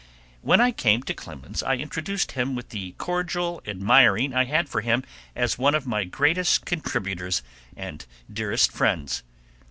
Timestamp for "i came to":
0.59-1.13